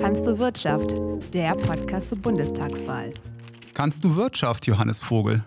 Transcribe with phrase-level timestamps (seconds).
[0.00, 0.94] Kannst du Wirtschaft?
[1.32, 3.12] Der Podcast zur Bundestagswahl.
[3.72, 5.42] Kannst du Wirtschaft, Johannes Vogel?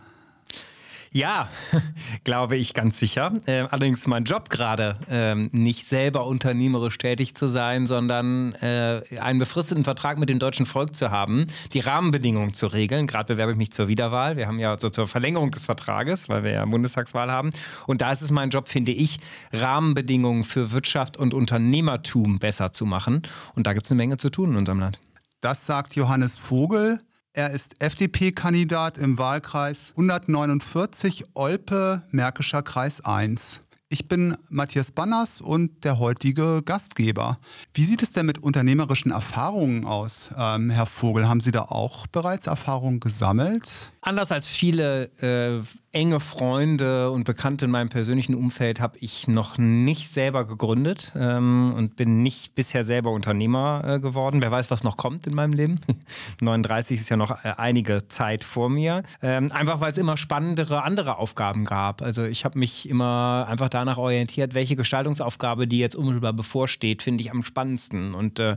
[1.17, 1.49] Ja,
[2.25, 3.33] glaube ich ganz sicher.
[3.47, 9.39] Äh, allerdings mein Job gerade, äh, nicht selber unternehmerisch tätig zu sein, sondern äh, einen
[9.39, 13.07] befristeten Vertrag mit dem deutschen Volk zu haben, die Rahmenbedingungen zu regeln.
[13.07, 14.37] Gerade bewerbe ich mich zur Wiederwahl.
[14.37, 17.49] Wir haben ja so zur Verlängerung des Vertrages, weil wir ja Bundestagswahl haben.
[17.87, 19.19] Und da ist es mein Job, finde ich,
[19.51, 23.23] Rahmenbedingungen für Wirtschaft und Unternehmertum besser zu machen.
[23.55, 24.99] Und da gibt es eine Menge zu tun in unserem Land.
[25.41, 26.99] Das sagt Johannes Vogel.
[27.37, 33.61] Er ist FDP-Kandidat im Wahlkreis 149 Olpe, Märkischer Kreis 1.
[33.89, 37.37] Ich bin Matthias Banners und der heutige Gastgeber.
[37.75, 41.29] Wie sieht es denn mit unternehmerischen Erfahrungen aus, ähm, Herr Vogel?
[41.29, 43.91] Haben Sie da auch bereits Erfahrungen gesammelt?
[44.07, 45.61] Anders als viele äh,
[45.91, 51.73] enge Freunde und Bekannte in meinem persönlichen Umfeld habe ich noch nicht selber gegründet ähm,
[51.75, 54.41] und bin nicht bisher selber Unternehmer äh, geworden.
[54.41, 55.81] Wer weiß, was noch kommt in meinem Leben.
[56.39, 59.03] 39 ist ja noch äh, einige Zeit vor mir.
[59.21, 62.01] Ähm, einfach weil es immer spannendere andere Aufgaben gab.
[62.01, 67.23] Also ich habe mich immer einfach danach orientiert, welche Gestaltungsaufgabe, die jetzt unmittelbar bevorsteht, finde
[67.23, 68.13] ich am spannendsten.
[68.13, 68.55] Und äh,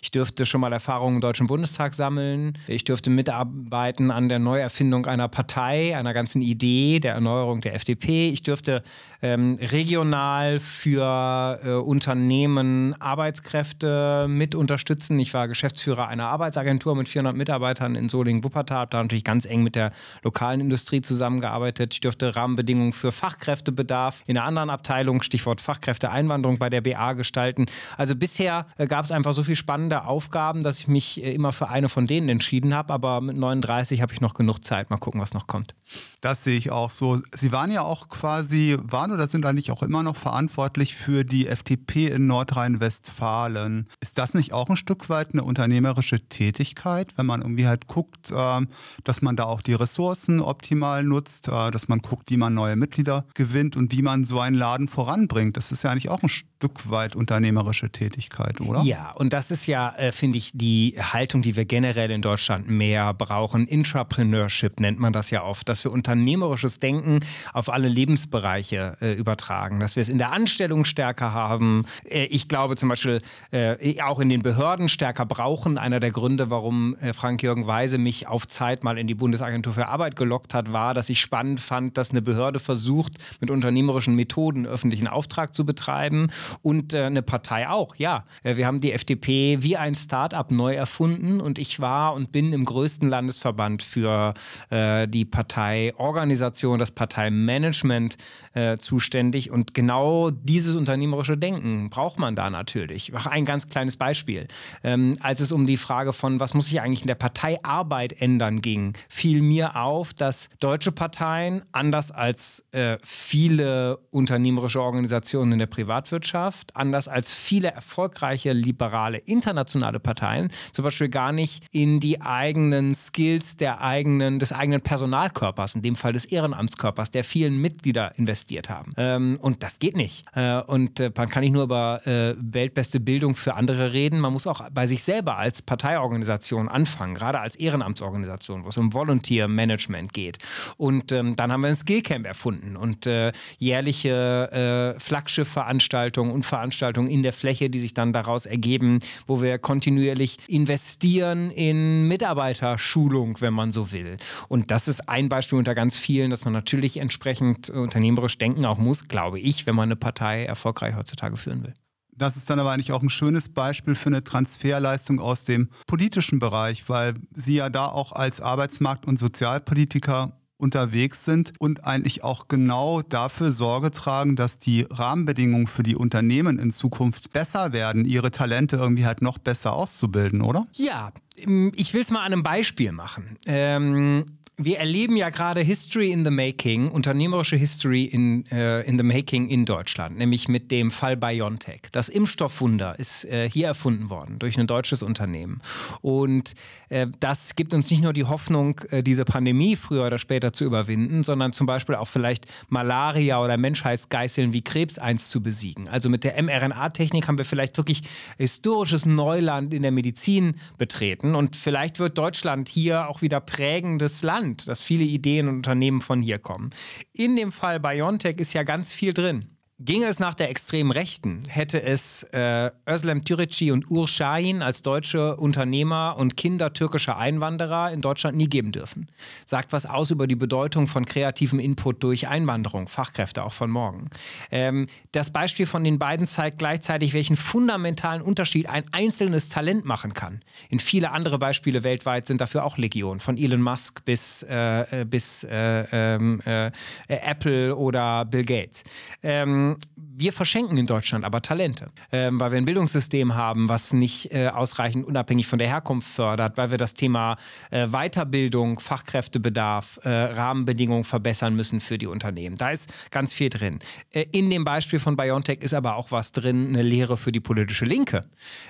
[0.00, 2.58] ich dürfte schon mal Erfahrungen im Deutschen Bundestag sammeln.
[2.68, 8.28] Ich dürfte mitarbeiten an der Neuerfindung einer Partei, einer ganzen Idee der Erneuerung der FDP.
[8.28, 8.82] Ich dürfte
[9.22, 15.18] ähm, regional für äh, Unternehmen Arbeitskräfte mit unterstützen.
[15.18, 19.62] Ich war Geschäftsführer einer Arbeitsagentur mit 400 Mitarbeitern in Solingen-Wuppertal, habe da natürlich ganz eng
[19.62, 21.94] mit der lokalen Industrie zusammengearbeitet.
[21.94, 27.66] Ich dürfte Rahmenbedingungen für Fachkräftebedarf in einer anderen Abteilung, Stichwort Fachkräfteeinwanderung bei der BA gestalten.
[27.96, 31.52] Also bisher äh, gab es einfach so viele spannende Aufgaben, dass ich mich äh, immer
[31.52, 32.92] für eine von denen entschieden habe.
[32.92, 34.81] Aber mit 39 habe ich noch genug Zeit.
[34.90, 35.74] Mal gucken, was noch kommt.
[36.20, 37.20] Das sehe ich auch so.
[37.34, 41.48] Sie waren ja auch quasi, waren oder sind eigentlich auch immer noch verantwortlich für die
[41.48, 43.88] FDP in Nordrhein-Westfalen.
[44.00, 48.30] Ist das nicht auch ein Stück weit eine unternehmerische Tätigkeit, wenn man irgendwie halt guckt,
[48.30, 48.60] äh,
[49.04, 52.76] dass man da auch die Ressourcen optimal nutzt, äh, dass man guckt, wie man neue
[52.76, 55.56] Mitglieder gewinnt und wie man so einen Laden voranbringt?
[55.56, 58.82] Das ist ja eigentlich auch ein Stück weit unternehmerische Tätigkeit, oder?
[58.82, 62.68] Ja, und das ist ja, äh, finde ich, die Haltung, die wir generell in Deutschland
[62.68, 63.66] mehr brauchen.
[63.66, 67.20] Intrapreneurship nennt man das ja oft, dass wir unternehmerisches Denken
[67.52, 71.84] auf alle Lebensbereiche äh, übertragen, dass wir es in der Anstellung stärker haben.
[72.04, 73.20] Äh, ich glaube zum Beispiel
[73.50, 75.78] äh, auch in den Behörden stärker brauchen.
[75.78, 79.88] Einer der Gründe, warum äh, Frank-Jürgen Weise mich auf Zeit mal in die Bundesagentur für
[79.88, 84.66] Arbeit gelockt hat, war, dass ich spannend fand, dass eine Behörde versucht, mit unternehmerischen Methoden
[84.66, 86.30] öffentlichen Auftrag zu betreiben
[86.62, 87.96] und äh, eine Partei auch.
[87.96, 92.32] Ja, äh, wir haben die FDP wie ein Start-up neu erfunden und ich war und
[92.32, 94.34] bin im größten Landesverband für
[94.70, 98.16] die Parteiorganisation, das Parteimanagement
[98.54, 99.50] äh, zuständig.
[99.50, 103.08] Und genau dieses unternehmerische Denken braucht man da natürlich.
[103.08, 104.46] Ich mache ein ganz kleines Beispiel.
[104.82, 108.60] Ähm, als es um die Frage von, was muss sich eigentlich in der Parteiarbeit ändern
[108.60, 115.66] ging, fiel mir auf, dass deutsche Parteien, anders als äh, viele unternehmerische Organisationen in der
[115.66, 122.94] Privatwirtschaft, anders als viele erfolgreiche liberale internationale Parteien, zum Beispiel gar nicht in die eigenen
[122.94, 128.68] Skills der eigenen, des eigenen Personalkörpers, in dem Fall des Ehrenamtskörpers, der vielen Mitglieder investiert
[128.68, 128.92] haben.
[128.96, 130.24] Ähm, und das geht nicht.
[130.34, 134.32] Äh, und äh, man kann nicht nur über äh, weltbeste Bildung für andere reden, man
[134.32, 139.48] muss auch bei sich selber als Parteiorganisation anfangen, gerade als Ehrenamtsorganisation, wo es um Volunteer
[139.48, 140.38] Management geht.
[140.76, 147.08] Und ähm, dann haben wir ein Skillcamp erfunden und äh, jährliche äh, Flaggschiffveranstaltungen und Veranstaltungen
[147.08, 153.54] in der Fläche, die sich dann daraus ergeben, wo wir kontinuierlich investieren in Mitarbeiterschulung, wenn
[153.54, 154.16] man so will.
[154.48, 158.78] Und das ist ein Beispiel unter ganz vielen, dass man natürlich entsprechend unternehmerisch denken auch
[158.78, 161.74] muss, glaube ich, wenn man eine Partei erfolgreich heutzutage führen will.
[162.14, 166.38] Das ist dann aber eigentlich auch ein schönes Beispiel für eine Transferleistung aus dem politischen
[166.38, 172.48] Bereich, weil Sie ja da auch als Arbeitsmarkt- und Sozialpolitiker unterwegs sind und eigentlich auch
[172.48, 178.30] genau dafür Sorge tragen, dass die Rahmenbedingungen für die Unternehmen in Zukunft besser werden, ihre
[178.30, 180.66] Talente irgendwie halt noch besser auszubilden, oder?
[180.74, 183.36] Ja, ich will es mal an einem Beispiel machen.
[183.46, 184.26] Ähm
[184.58, 189.48] wir erleben ja gerade History in the Making, unternehmerische History in, äh, in the Making
[189.48, 191.80] in Deutschland, nämlich mit dem Fall BioNTech.
[191.90, 195.62] Das Impfstoffwunder ist äh, hier erfunden worden durch ein deutsches Unternehmen.
[196.02, 196.52] Und
[196.90, 200.64] äh, das gibt uns nicht nur die Hoffnung, äh, diese Pandemie früher oder später zu
[200.64, 205.88] überwinden, sondern zum Beispiel auch vielleicht Malaria oder Menschheitsgeißeln wie Krebs einst zu besiegen.
[205.88, 208.02] Also mit der mRNA-Technik haben wir vielleicht wirklich
[208.36, 211.34] historisches Neuland in der Medizin betreten.
[211.34, 216.00] Und vielleicht wird Deutschland hier auch wieder prägendes Land Land, dass viele Ideen und Unternehmen
[216.00, 216.70] von hier kommen.
[217.12, 219.51] In dem Fall BioNTech ist ja ganz viel drin
[219.84, 224.82] Ginge es nach der extremen Rechten, hätte es äh, Özlem Türeci und Ur Şahin als
[224.82, 229.08] deutsche Unternehmer und Kinder türkischer Einwanderer in Deutschland nie geben dürfen.
[229.44, 234.08] Sagt was aus über die Bedeutung von kreativem Input durch Einwanderung, Fachkräfte auch von morgen.
[234.52, 240.14] Ähm, das Beispiel von den beiden zeigt gleichzeitig, welchen fundamentalen Unterschied ein einzelnes Talent machen
[240.14, 240.42] kann.
[240.68, 245.04] In viele andere Beispiele weltweit sind dafür auch Legion, von Elon Musk bis, äh, äh
[245.04, 246.70] bis äh, ähm, äh,
[247.08, 248.84] Apple oder Bill Gates.
[249.24, 254.32] Ähm, wir verschenken in Deutschland aber Talente, ähm, weil wir ein Bildungssystem haben, was nicht
[254.32, 257.36] äh, ausreichend unabhängig von der Herkunft fördert, weil wir das Thema
[257.70, 262.56] äh, Weiterbildung, Fachkräftebedarf, äh, Rahmenbedingungen verbessern müssen für die Unternehmen.
[262.56, 263.78] Da ist ganz viel drin.
[264.12, 267.40] Äh, in dem Beispiel von BioNTech ist aber auch was drin, eine Lehre für die
[267.40, 268.22] politische Linke,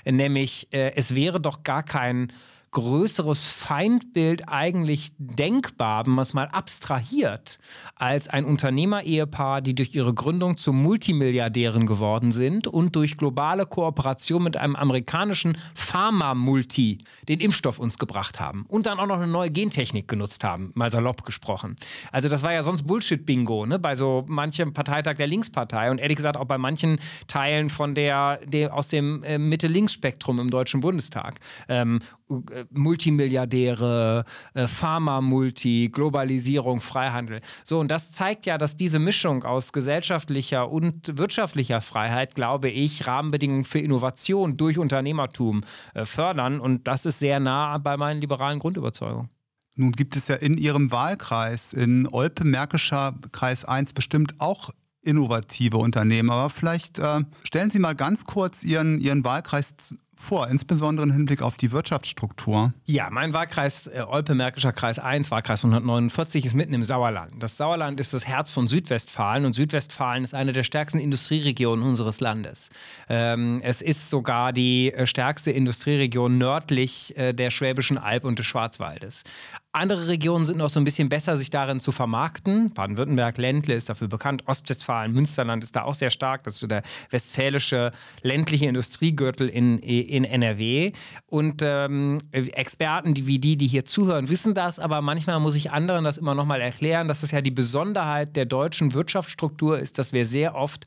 [0.05, 2.33] nämlich äh, es wäre doch gar kein
[2.73, 7.59] größeres Feindbild eigentlich denkbar, wenn man es mal abstrahiert,
[7.97, 14.43] als ein Unternehmer-Ehepaar, die durch ihre Gründung zu Multimilliardären geworden sind und durch globale Kooperation
[14.43, 16.99] mit einem amerikanischen Pharma-Multi
[17.29, 20.91] den Impfstoff uns gebracht haben und dann auch noch eine neue Gentechnik genutzt haben, mal
[20.91, 21.77] salopp gesprochen.
[22.11, 23.79] Also das war ja sonst Bullshit-Bingo, ne?
[23.79, 28.39] bei so manchem Parteitag der Linkspartei und ehrlich gesagt auch bei manchen Teilen von der,
[28.47, 31.39] der aus dem äh, Mitte-Links-Spektrum im Deutschen Bundestag.
[31.69, 34.25] Ähm, äh, Multimilliardäre,
[34.55, 37.41] äh, Pharma-Multi, Globalisierung, Freihandel.
[37.65, 43.07] So, und das zeigt ja, dass diese Mischung aus gesellschaftlicher und wirtschaftlicher Freiheit, glaube ich,
[43.07, 45.63] Rahmenbedingungen für Innovation durch Unternehmertum
[45.95, 46.61] äh, fördern.
[46.61, 49.29] Und das ist sehr nah bei meinen liberalen Grundüberzeugungen.
[49.75, 54.71] Nun gibt es ja in Ihrem Wahlkreis, in Olpe-Märkischer Kreis 1, bestimmt auch
[55.03, 56.31] innovative Unternehmen.
[56.31, 61.43] Aber vielleicht äh, stellen Sie mal ganz kurz Ihren, Ihren Wahlkreis vor, insbesondere im Hinblick
[61.43, 62.73] auf die Wirtschaftsstruktur?
[62.85, 67.43] Ja, mein Wahlkreis äh, Olpe-Märkischer Kreis 1, Wahlkreis 149, ist mitten im Sauerland.
[67.43, 72.21] Das Sauerland ist das Herz von Südwestfalen und Südwestfalen ist eine der stärksten Industrieregionen unseres
[72.21, 72.71] Landes.
[73.09, 78.47] Ähm, es ist sogar die äh, stärkste Industrieregion nördlich äh, der Schwäbischen Alb und des
[78.47, 79.25] Schwarzwaldes.
[79.75, 82.75] Andere Regionen sind noch so ein bisschen besser, sich darin zu vermarkten.
[82.75, 84.43] Baden-Württemberg, Ländle ist dafür bekannt.
[84.47, 86.45] Ostwestfalen, Münsterland ist da auch sehr stark.
[86.45, 87.91] Das ist so der westfälische
[88.21, 90.93] ländliche Industriegürtel in, in NRW.
[91.27, 94.79] Und ähm, Experten die, wie die, die hier zuhören, wissen das.
[94.79, 98.45] Aber manchmal muss ich anderen das immer nochmal erklären, dass es ja die Besonderheit der
[98.45, 100.85] deutschen Wirtschaftsstruktur ist, dass wir sehr oft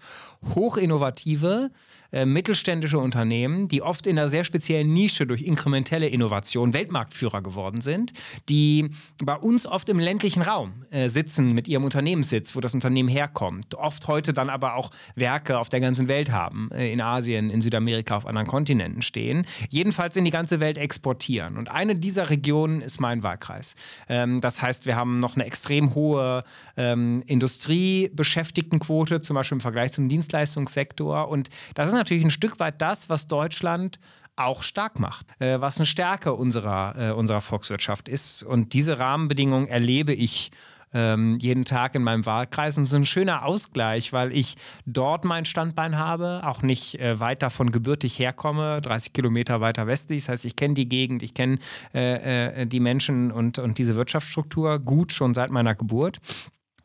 [0.54, 1.72] hochinnovative,
[2.16, 7.82] äh, mittelständische Unternehmen, die oft in einer sehr speziellen Nische durch inkrementelle Innovation Weltmarktführer geworden
[7.82, 8.14] sind,
[8.48, 8.90] die
[9.22, 13.76] bei uns oft im ländlichen Raum äh, sitzen mit ihrem Unternehmenssitz, wo das Unternehmen herkommt,
[13.76, 17.60] oft heute dann aber auch Werke auf der ganzen Welt haben, äh, in Asien, in
[17.60, 21.58] Südamerika, auf anderen Kontinenten stehen, jedenfalls in die ganze Welt exportieren.
[21.58, 23.76] Und eine dieser Regionen ist mein Wahlkreis.
[24.08, 26.46] Ähm, das heißt, wir haben noch eine extrem hohe
[26.78, 31.28] ähm, Industriebeschäftigtenquote, zum Beispiel im Vergleich zum Dienstleistungssektor.
[31.28, 34.00] Und das ist natürlich ein Stück weit das, was Deutschland
[34.36, 38.44] auch stark macht, äh, was eine Stärke unserer, äh, unserer Volkswirtschaft ist.
[38.44, 40.52] Und diese Rahmenbedingungen erlebe ich
[40.96, 42.78] ähm, jeden Tag in meinem Wahlkreis.
[42.78, 44.56] Und so ein schöner Ausgleich, weil ich
[44.86, 50.24] dort mein Standbein habe, auch nicht äh, weit davon gebürtig herkomme, 30 Kilometer weiter westlich.
[50.24, 51.60] Das heißt, ich kenne die Gegend, ich kenne
[51.94, 56.20] äh, äh, die Menschen und, und diese Wirtschaftsstruktur gut schon seit meiner Geburt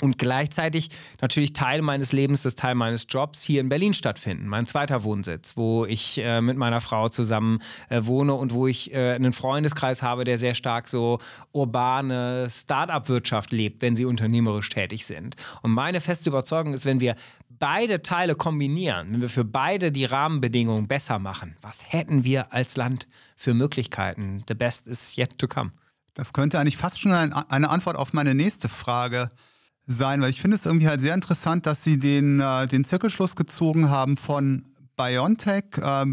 [0.00, 4.47] und gleichzeitig natürlich Teil meines Lebens, das Teil meines Jobs hier in Berlin stattfinden.
[4.47, 8.93] Mein zweiter Wohnsitz, wo ich äh, mit meiner Frau zusammen äh, wohne und wo ich
[8.93, 11.19] äh, einen Freundeskreis habe, der sehr stark so
[11.53, 15.36] urbane Start-up-Wirtschaft lebt, wenn sie unternehmerisch tätig sind.
[15.63, 17.15] Und meine feste Überzeugung ist, wenn wir
[17.48, 22.77] beide Teile kombinieren, wenn wir für beide die Rahmenbedingungen besser machen, was hätten wir als
[22.77, 24.44] Land für Möglichkeiten?
[24.48, 25.72] The best is yet to come.
[26.15, 29.50] Das könnte eigentlich fast schon eine Antwort auf meine nächste Frage sein,
[29.87, 33.91] weil ich finde es irgendwie halt sehr interessant, dass sie den, äh, den Zirkelschluss gezogen
[33.91, 34.65] haben von
[34.96, 36.06] BioNTech, äh,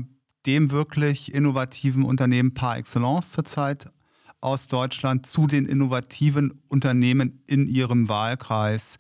[0.46, 3.90] dem wirklich innovativen Unternehmen par excellence zurzeit
[4.42, 8.98] aus Deutschland, zu den innovativen Unternehmen in ihrem Wahlkreis.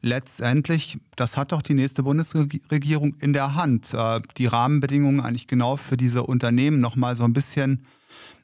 [0.00, 5.76] Letztendlich, das hat doch die nächste Bundesregierung in der Hand, äh, die Rahmenbedingungen eigentlich genau
[5.76, 7.86] für diese Unternehmen nochmal so ein bisschen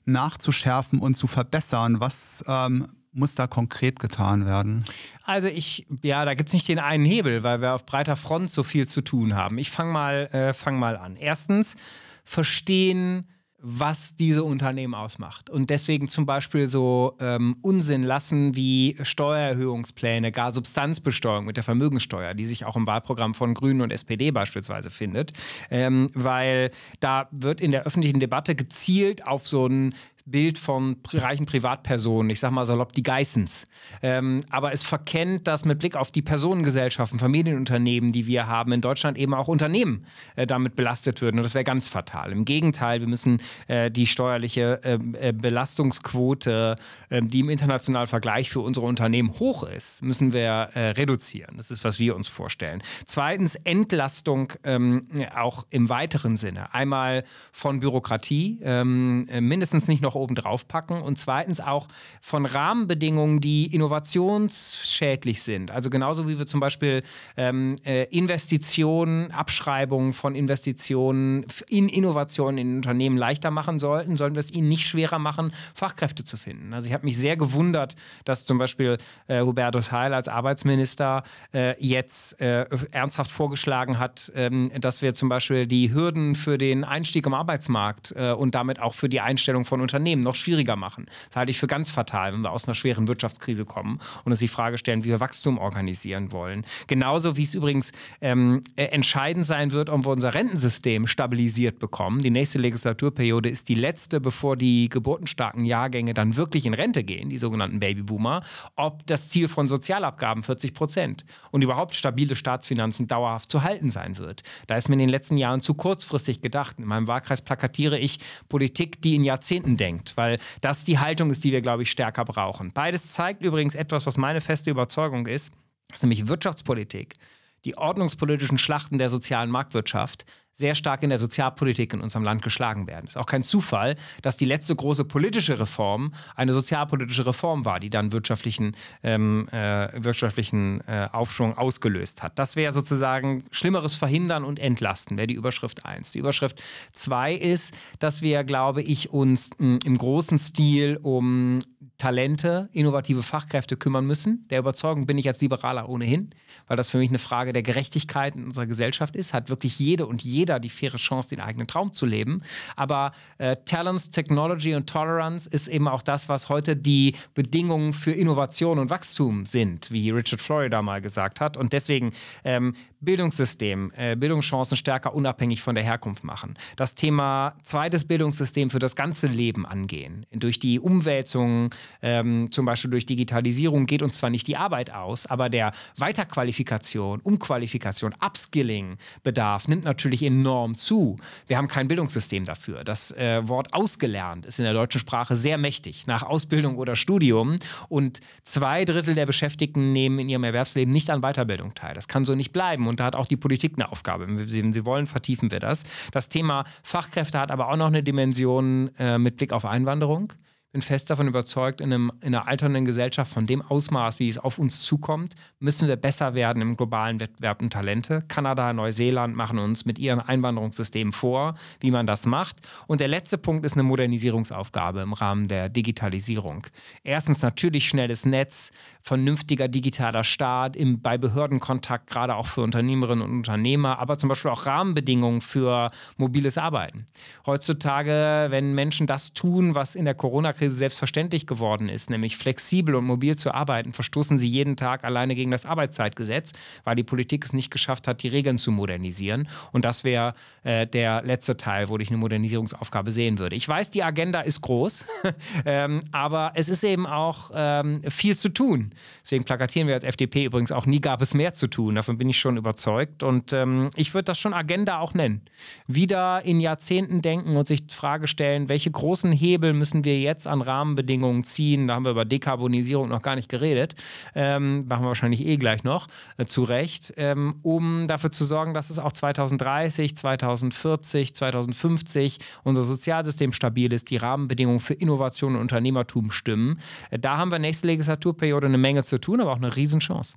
[0.05, 2.01] nachzuschärfen und zu verbessern.
[2.01, 2.87] Was ähm,
[3.19, 4.85] muss da konkret getan werden?
[5.25, 8.51] Also ich, ja, da gibt es nicht den einen Hebel, weil wir auf breiter Front
[8.51, 9.59] so viel zu tun haben.
[9.59, 11.17] Ich fange mal, äh, fang mal an.
[11.17, 11.77] Erstens,
[12.25, 13.27] verstehen,
[13.61, 15.51] was diese Unternehmen ausmacht.
[15.51, 22.35] Und deswegen zum Beispiel so ähm, Unsinn lassen wie Steuererhöhungspläne, gar Substanzbesteuerung mit der Vermögensteuer,
[22.35, 25.33] die sich auch im Wahlprogramm von Grünen und SPD beispielsweise findet.
[25.71, 26.71] Ähm, weil
[27.01, 29.93] da wird in der öffentlichen Debatte gezielt auf so ein
[30.31, 33.67] Bild von reichen Privatpersonen, ich sag mal salopp die Geissens.
[34.03, 38.81] Ähm, aber es verkennt, dass mit Blick auf die Personengesellschaften, Familienunternehmen, die wir haben in
[38.81, 40.05] Deutschland, eben auch Unternehmen
[40.37, 41.39] äh, damit belastet würden.
[41.39, 42.33] Und das wäre ganz fatal.
[42.33, 46.77] Im Gegenteil, wir müssen äh, die steuerliche ähm, äh, Belastungsquote,
[47.11, 51.57] ähm, die im internationalen Vergleich für unsere Unternehmen hoch ist, müssen wir äh, reduzieren.
[51.57, 52.83] Das ist, was wir uns vorstellen.
[53.07, 56.73] Zweitens, Entlastung ähm, auch im weiteren Sinne.
[56.75, 61.89] Einmal von Bürokratie, ähm, äh, mindestens nicht noch oben drauf packen und zweitens auch
[62.21, 65.71] von Rahmenbedingungen, die innovationsschädlich sind.
[65.71, 67.03] Also genauso wie wir zum Beispiel
[67.37, 74.41] ähm, äh, Investitionen, Abschreibungen von Investitionen in Innovationen in Unternehmen leichter machen sollten, sollen wir
[74.41, 76.73] es ihnen nicht schwerer machen, Fachkräfte zu finden.
[76.75, 77.95] Also ich habe mich sehr gewundert,
[78.25, 81.23] dass zum Beispiel äh, Hubertus Heil als Arbeitsminister
[81.55, 86.85] äh, jetzt äh, ernsthaft vorgeschlagen hat, ähm, dass wir zum Beispiel die Hürden für den
[86.85, 91.07] Einstieg im Arbeitsmarkt äh, und damit auch für die Einstellung von Unternehmen noch schwieriger machen.
[91.29, 94.41] Das halte ich für ganz fatal, wenn wir aus einer schweren Wirtschaftskrise kommen und uns
[94.41, 96.65] die Frage stellen, wie wir Wachstum organisieren wollen.
[96.87, 102.21] Genauso wie es übrigens ähm, äh, entscheidend sein wird, ob wir unser Rentensystem stabilisiert bekommen.
[102.21, 107.29] Die nächste Legislaturperiode ist die letzte, bevor die geburtenstarken Jahrgänge dann wirklich in Rente gehen,
[107.29, 108.43] die sogenannten Babyboomer,
[108.77, 114.19] ob das Ziel von Sozialabgaben 40 Prozent und überhaupt stabile Staatsfinanzen dauerhaft zu halten sein
[114.19, 114.43] wird.
[114.67, 116.79] Da ist mir in den letzten Jahren zu kurzfristig gedacht.
[116.79, 121.45] In meinem Wahlkreis plakatiere ich Politik, die in Jahrzehnten denkt, weil das die Haltung ist,
[121.45, 122.73] die wir, glaube ich, stärker brauchen.
[122.73, 125.53] Beides zeigt übrigens etwas, was meine feste Überzeugung ist,
[125.89, 127.17] dass nämlich Wirtschaftspolitik
[127.65, 130.27] die ordnungspolitischen Schlachten der sozialen Marktwirtschaft
[130.59, 133.05] sehr stark in der Sozialpolitik in unserem Land geschlagen werden.
[133.05, 137.79] Es ist auch kein Zufall, dass die letzte große politische Reform eine sozialpolitische Reform war,
[137.79, 138.75] die dann wirtschaftlichen,
[139.05, 142.37] ähm, äh, wirtschaftlichen äh, Aufschwung ausgelöst hat.
[142.41, 146.11] Das wäre sozusagen Schlimmeres verhindern und entlasten, wäre die Überschrift 1.
[146.11, 146.61] Die Überschrift
[146.91, 151.63] 2 ist, dass wir, glaube ich, uns mh, im großen Stil um
[151.99, 154.47] Talente, innovative Fachkräfte kümmern müssen.
[154.51, 156.31] Der Überzeugung bin ich als Liberaler ohnehin,
[156.69, 159.35] weil das für mich eine Frage der Gerechtigkeit in unserer Gesellschaft ist.
[159.35, 162.43] Hat wirklich jede und jeder die faire Chance, den eigenen Traum zu leben.
[162.75, 168.13] Aber äh, Talents, Technology und Tolerance ist eben auch das, was heute die Bedingungen für
[168.13, 171.57] Innovation und Wachstum sind, wie Richard Florida mal gesagt hat.
[171.57, 172.13] Und deswegen
[172.45, 176.57] ähm, Bildungssystem, äh, Bildungschancen stärker unabhängig von der Herkunft machen.
[176.77, 180.27] Das Thema zweites Bildungssystem für das ganze Leben angehen.
[180.33, 181.71] Durch die Umwälzungen,
[182.03, 187.21] ähm, zum Beispiel durch Digitalisierung, geht uns zwar nicht die Arbeit aus, aber der Weiterqualifikation,
[187.21, 191.19] Umqualifikation, Upskilling Bedarf nimmt natürlich enorm zu.
[191.47, 192.83] Wir haben kein Bildungssystem dafür.
[192.83, 197.57] Das äh, Wort ausgelernt ist in der deutschen Sprache sehr mächtig, nach Ausbildung oder Studium.
[197.89, 201.95] Und zwei Drittel der Beschäftigten nehmen in ihrem Erwerbsleben nicht an Weiterbildung teil.
[201.95, 202.88] Das kann so nicht bleiben.
[202.89, 204.27] Und da hat auch die Politik eine Aufgabe.
[204.29, 205.85] Wenn Sie, wollen, vertiefen wir das.
[206.13, 210.33] Das Thema Fachkräfte hat aber auch noch eine Dimension äh, mit Blick auf Einwanderung
[210.73, 214.37] bin fest davon überzeugt, in, einem, in einer alternden Gesellschaft von dem Ausmaß, wie es
[214.37, 218.23] auf uns zukommt, müssen wir besser werden im globalen Wettbewerb um Talente.
[218.29, 222.57] Kanada, Neuseeland machen uns mit ihren Einwanderungssystemen vor, wie man das macht.
[222.87, 226.67] Und der letzte Punkt ist eine Modernisierungsaufgabe im Rahmen der Digitalisierung.
[227.03, 228.71] Erstens natürlich schnelles Netz,
[229.01, 234.51] vernünftiger digitaler Staat, im, bei Behördenkontakt, gerade auch für Unternehmerinnen und Unternehmer, aber zum Beispiel
[234.51, 237.07] auch Rahmenbedingungen für mobiles Arbeiten.
[237.47, 242.95] Heutzutage, wenn Menschen das tun, was in der Corona Corona-Krise selbstverständlich geworden ist, nämlich flexibel
[242.95, 246.53] und mobil zu arbeiten, verstoßen sie jeden Tag alleine gegen das Arbeitszeitgesetz,
[246.85, 249.49] weil die Politik es nicht geschafft hat, die Regeln zu modernisieren.
[249.73, 250.35] Und das wäre
[250.65, 253.57] äh, der letzte Teil, wo ich eine Modernisierungsaufgabe sehen würde.
[253.57, 255.07] Ich weiß, die Agenda ist groß,
[255.65, 258.91] ähm, aber es ist eben auch ähm, viel zu tun.
[259.23, 261.95] Deswegen plakatieren wir als FDP übrigens auch, nie gab es mehr zu tun.
[261.95, 263.23] Davon bin ich schon überzeugt.
[263.23, 265.43] Und ähm, ich würde das schon Agenda auch nennen.
[265.87, 270.47] Wieder in Jahrzehnten denken und sich die Frage stellen, welche großen Hebel müssen wir jetzt
[270.49, 271.87] an Rahmenbedingungen ziehen.
[271.87, 273.95] Da haben wir über Dekarbonisierung noch gar nicht geredet.
[274.35, 278.75] Ähm, machen wir wahrscheinlich eh gleich noch, äh, zu Recht, ähm, um dafür zu sorgen,
[278.75, 285.61] dass es auch 2030, 2040, 2050 unser Sozialsystem stabil ist, die Rahmenbedingungen für Innovation und
[285.61, 286.81] Unternehmertum stimmen.
[287.11, 290.35] Äh, da haben wir nächste Legislaturperiode eine Menge zu tun, aber auch eine Riesenchance.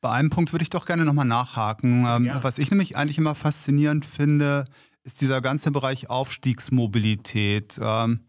[0.00, 2.06] Bei einem Punkt würde ich doch gerne nochmal nachhaken.
[2.08, 2.42] Ähm, ja.
[2.42, 4.64] Was ich nämlich eigentlich immer faszinierend finde,
[5.02, 7.78] ist dieser ganze Bereich Aufstiegsmobilität.
[7.82, 8.20] Ähm,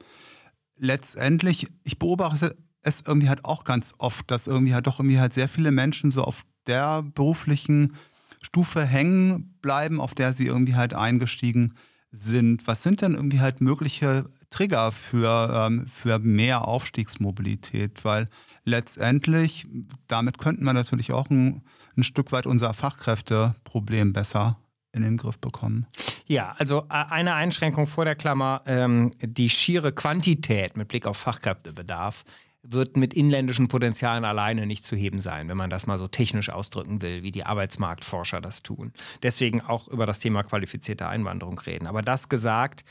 [0.81, 5.33] letztendlich, ich beobachte es irgendwie halt auch ganz oft, dass irgendwie halt doch irgendwie halt
[5.33, 7.93] sehr viele Menschen so auf der beruflichen
[8.41, 11.73] Stufe hängen bleiben, auf der sie irgendwie halt eingestiegen
[12.11, 12.65] sind.
[12.65, 18.03] Was sind denn irgendwie halt mögliche Trigger für, ähm, für mehr Aufstiegsmobilität?
[18.03, 18.27] Weil
[18.63, 19.67] letztendlich,
[20.07, 21.61] damit könnten wir natürlich auch ein,
[21.95, 24.57] ein Stück weit unser Fachkräfteproblem besser
[24.93, 25.87] in den Griff bekommen?
[26.25, 31.17] Ja, also äh, eine Einschränkung vor der Klammer, ähm, die schiere Quantität mit Blick auf
[31.17, 32.23] Fachkräftebedarf
[32.63, 36.49] wird mit inländischen Potenzialen alleine nicht zu heben sein, wenn man das mal so technisch
[36.49, 38.93] ausdrücken will, wie die Arbeitsmarktforscher das tun.
[39.23, 41.87] Deswegen auch über das Thema qualifizierte Einwanderung reden.
[41.87, 42.85] Aber das gesagt,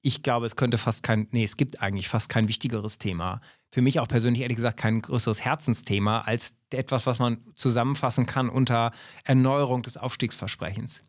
[0.00, 3.40] ich glaube, es könnte fast kein, nee, es gibt eigentlich fast kein wichtigeres Thema.
[3.72, 8.50] Für mich auch persönlich ehrlich gesagt kein größeres Herzensthema als etwas, was man zusammenfassen kann
[8.50, 8.92] unter
[9.24, 11.02] Erneuerung des Aufstiegsversprechens.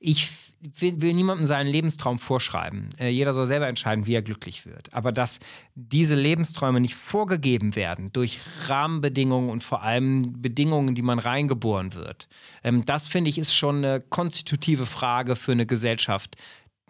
[0.00, 0.28] Ich
[0.60, 2.88] will, niemandem seinen Lebenstraum vorschreiben.
[2.98, 4.92] Äh, jeder soll selber entscheiden, wie er glücklich wird.
[4.92, 5.38] Aber dass
[5.76, 12.28] diese Lebensträume nicht vorgegeben werden durch Rahmenbedingungen und vor allem Bedingungen, die man reingeboren wird,
[12.64, 16.34] ähm, das finde ich ist schon eine konstitutive Frage für eine Gesellschaft,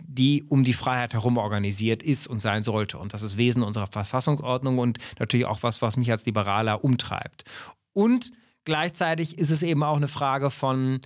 [0.06, 2.98] die um die Freiheit herum organisiert ist und sein sollte.
[2.98, 7.44] Und das ist Wesen unserer Verfassungsordnung und natürlich auch was, was mich als Liberaler umtreibt.
[7.92, 8.30] Und
[8.64, 11.00] gleichzeitig ist es eben auch eine Frage von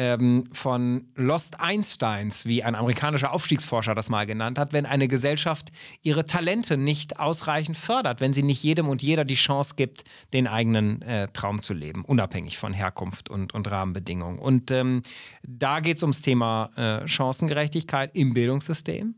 [0.00, 5.68] ähm, von Lost Einsteins, wie ein amerikanischer Aufstiegsforscher das mal genannt hat, wenn eine Gesellschaft
[6.00, 10.46] ihre Talente nicht ausreichend fördert, wenn sie nicht jedem und jeder die Chance gibt, den
[10.46, 14.38] eigenen äh, Traum zu leben, unabhängig von Herkunft und, und Rahmenbedingungen.
[14.38, 15.02] Und ähm,
[15.46, 19.16] da geht es ums Thema äh, Chancengerechtigkeit im Bildungssystem.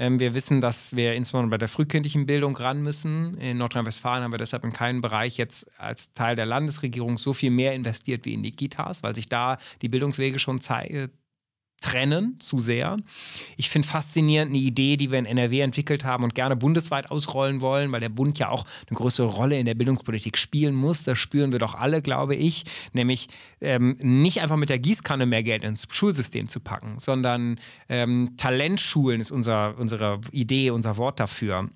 [0.00, 3.36] Ähm, wir wissen, dass wir insbesondere bei der frühkindlichen Bildung ran müssen.
[3.36, 7.50] In Nordrhein-Westfalen haben wir deshalb in keinem Bereich jetzt als Teil der Landesregierung so viel
[7.50, 11.10] mehr investiert wie in die Kitas, weil sich da die Bildungswege schon zeigen
[11.80, 12.98] trennen zu sehr.
[13.56, 17.60] Ich finde faszinierend eine Idee, die wir in NRW entwickelt haben und gerne bundesweit ausrollen
[17.60, 21.04] wollen, weil der Bund ja auch eine größere Rolle in der Bildungspolitik spielen muss.
[21.04, 22.64] Das spüren wir doch alle, glaube ich.
[22.92, 23.28] Nämlich
[23.60, 27.58] ähm, nicht einfach mit der Gießkanne mehr Geld ins Schulsystem zu packen, sondern
[27.88, 31.70] ähm, Talentschulen ist unser, unsere Idee, unser Wort dafür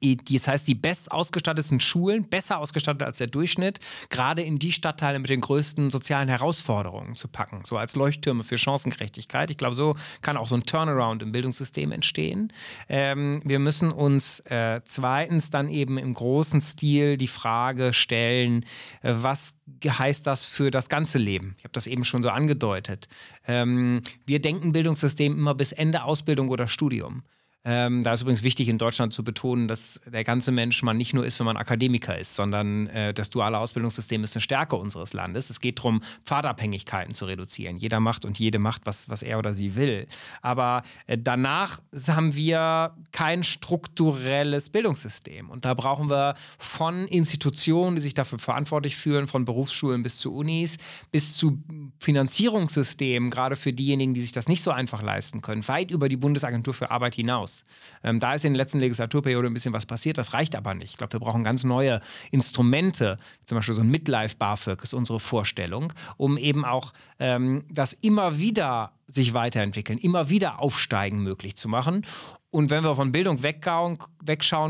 [0.00, 5.18] das heißt, die best ausgestatteten Schulen, besser ausgestattet als der Durchschnitt, gerade in die Stadtteile
[5.18, 9.50] mit den größten sozialen Herausforderungen zu packen, so als Leuchttürme für Chancengerechtigkeit.
[9.50, 12.52] Ich glaube, so kann auch so ein Turnaround im Bildungssystem entstehen.
[12.88, 18.64] Ähm, wir müssen uns äh, zweitens dann eben im großen Stil die Frage stellen,
[19.02, 19.54] äh, was
[19.86, 21.54] heißt das für das ganze Leben?
[21.58, 23.08] Ich habe das eben schon so angedeutet.
[23.46, 27.22] Ähm, wir denken Bildungssystem immer bis Ende Ausbildung oder Studium.
[27.62, 31.12] Ähm, da ist übrigens wichtig in Deutschland zu betonen, dass der ganze Mensch man nicht
[31.12, 35.12] nur ist, wenn man Akademiker ist, sondern äh, das duale Ausbildungssystem ist eine Stärke unseres
[35.12, 35.50] Landes.
[35.50, 37.76] Es geht darum, Pfadabhängigkeiten zu reduzieren.
[37.76, 40.06] Jeder macht und jede macht, was, was er oder sie will.
[40.40, 45.50] Aber äh, danach haben wir kein strukturelles Bildungssystem.
[45.50, 50.34] Und da brauchen wir von Institutionen, die sich dafür verantwortlich fühlen, von Berufsschulen bis zu
[50.34, 50.78] Unis,
[51.10, 51.62] bis zu
[51.98, 56.16] Finanzierungssystemen, gerade für diejenigen, die sich das nicht so einfach leisten können, weit über die
[56.16, 57.64] Bundesagentur für Arbeit hinaus aus.
[58.02, 60.92] Ähm, da ist in der letzten Legislaturperiode ein bisschen was passiert, das reicht aber nicht.
[60.92, 65.20] Ich glaube, wir brauchen ganz neue Instrumente, zum Beispiel so ein Midlife BAföG ist unsere
[65.20, 71.68] Vorstellung, um eben auch ähm, das immer wieder sich weiterentwickeln, immer wieder aufsteigen möglich zu
[71.68, 72.04] machen.
[72.52, 73.98] Und wenn wir von Bildung wegschauen,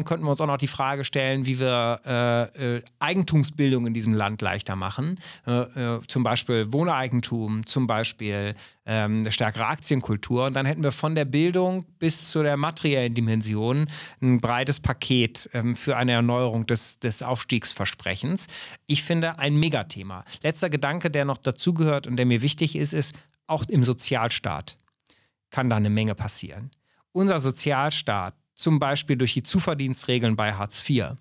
[0.05, 4.13] könnten wir uns auch noch die Frage stellen, wie wir äh, äh, Eigentumsbildung in diesem
[4.13, 5.19] Land leichter machen.
[5.47, 10.45] Äh, äh zum Beispiel Wohneigentum, zum Beispiel ähm, eine stärkere Aktienkultur.
[10.45, 13.89] Und dann hätten wir von der Bildung bis zu der materiellen Dimension
[14.21, 18.49] ein breites Paket ähm, für eine Erneuerung des, des Aufstiegsversprechens.
[18.89, 20.27] Ich finde ein Megathema.
[20.43, 23.15] Letzter Gedanke, der noch dazugehört und der mir wichtig ist, ist,
[23.51, 24.79] auch im Sozialstaat
[25.51, 26.71] kann da eine Menge passieren.
[27.13, 31.17] Unser Sozialstaat, zum Beispiel durch die Zuverdienstregeln bei Hartz IV,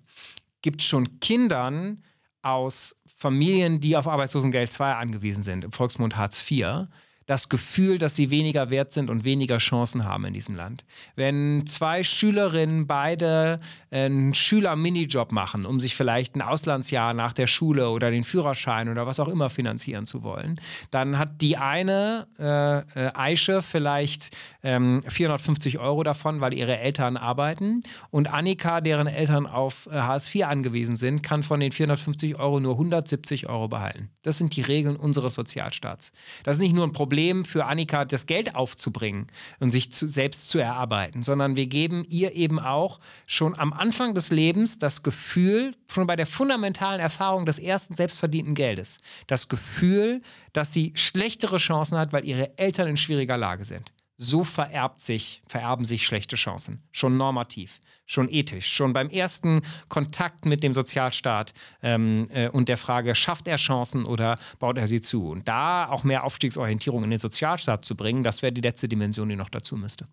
[0.62, 2.04] gibt schon Kindern
[2.42, 6.86] aus Familien, die auf Arbeitslosengeld II angewiesen sind, im Volksmund Hartz IV,
[7.30, 10.84] das Gefühl, dass sie weniger wert sind und weniger Chancen haben in diesem Land.
[11.14, 13.60] Wenn zwei Schülerinnen beide
[13.92, 19.06] einen Schüler-Minijob machen, um sich vielleicht ein Auslandsjahr nach der Schule oder den Führerschein oder
[19.06, 25.78] was auch immer finanzieren zu wollen, dann hat die eine äh, äh vielleicht ähm, 450
[25.78, 30.96] Euro davon, weil ihre Eltern arbeiten und Annika, deren Eltern auf äh, Hartz IV angewiesen
[30.96, 34.10] sind, kann von den 450 Euro nur 170 Euro behalten.
[34.24, 36.10] Das sind die Regeln unseres Sozialstaats.
[36.42, 39.26] Das ist nicht nur ein Problem, Problem für Annika, das Geld aufzubringen
[39.58, 44.14] und sich zu, selbst zu erarbeiten, sondern wir geben ihr eben auch schon am Anfang
[44.14, 50.22] des Lebens das Gefühl, schon bei der fundamentalen Erfahrung des ersten selbstverdienten Geldes, das Gefühl,
[50.54, 53.92] dass sie schlechtere Chancen hat, weil ihre Eltern in schwieriger Lage sind.
[54.22, 56.82] So vererbt sich, vererben sich schlechte Chancen.
[56.92, 62.76] Schon normativ, schon ethisch, schon beim ersten Kontakt mit dem Sozialstaat ähm, äh, und der
[62.76, 65.30] Frage, schafft er Chancen oder baut er sie zu?
[65.30, 69.26] Und da auch mehr Aufstiegsorientierung in den Sozialstaat zu bringen, das wäre die letzte Dimension,
[69.30, 70.06] die noch dazu müsste.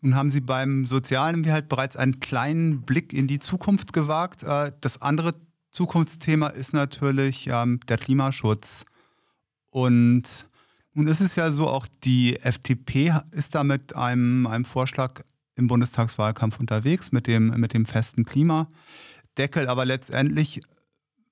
[0.00, 4.44] Nun haben Sie beim Sozialen halt bereits einen kleinen Blick in die Zukunft gewagt.
[4.44, 5.34] Äh, das andere
[5.72, 8.84] Zukunftsthema ist natürlich ähm, der Klimaschutz.
[9.70, 10.48] Und
[10.94, 15.22] Ist es ja so, auch die FDP ist da mit einem, einem Vorschlag
[15.56, 19.68] im Bundestagswahlkampf unterwegs, mit dem, mit dem festen Klimadeckel.
[19.68, 20.60] Aber letztendlich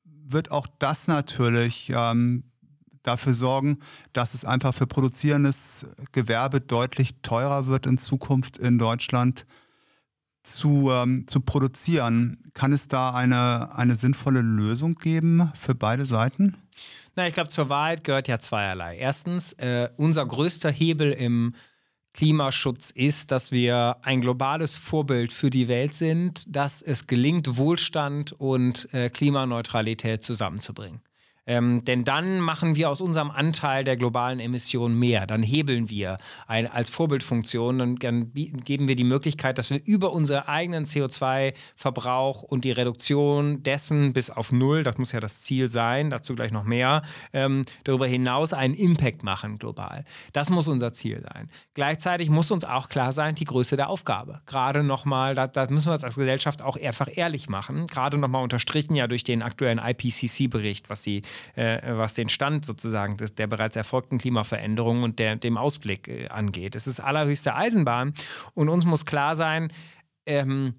[0.05, 2.45] wird auch das natürlich ähm,
[3.03, 3.79] dafür sorgen,
[4.13, 9.47] dass es einfach für produzierendes Gewerbe deutlich teurer wird in Zukunft in Deutschland
[10.43, 12.39] zu, ähm, zu produzieren.
[12.55, 16.57] Kann es da eine, eine sinnvolle Lösung geben für beide Seiten?
[17.15, 18.97] Na, ich glaube, zur Wahrheit gehört ja zweierlei.
[18.97, 21.55] Erstens, äh, unser größter Hebel im
[22.15, 28.33] Klimaschutz ist, dass wir ein globales Vorbild für die Welt sind, dass es gelingt, Wohlstand
[28.33, 31.01] und äh, Klimaneutralität zusammenzubringen.
[31.47, 35.27] Ähm, denn dann machen wir aus unserem Anteil der globalen Emissionen mehr.
[35.27, 40.13] Dann hebeln wir ein, als Vorbildfunktion und dann geben wir die Möglichkeit, dass wir über
[40.13, 45.69] unseren eigenen CO2-Verbrauch und die Reduktion dessen bis auf Null, das muss ja das Ziel
[45.69, 47.03] sein, dazu gleich noch mehr,
[47.33, 50.05] ähm, darüber hinaus einen Impact machen global.
[50.33, 51.49] Das muss unser Ziel sein.
[51.75, 54.43] Gleichzeitig muss uns auch klar sein, die Größe der Aufgabe.
[54.47, 57.87] Gerade nochmal, da, da müssen wir uns als Gesellschaft auch einfach ehrlich machen.
[57.87, 61.23] Gerade nochmal unterstrichen ja durch den aktuellen IPCC-Bericht, was die
[61.55, 66.29] äh, was den Stand sozusagen des, der bereits erfolgten Klimaveränderungen und der, dem Ausblick äh,
[66.29, 66.75] angeht.
[66.75, 68.15] Es ist allerhöchste Eisenbahn
[68.55, 69.73] und uns muss klar sein,
[70.27, 70.75] ähm,